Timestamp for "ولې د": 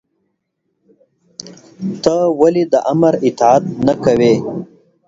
2.39-2.73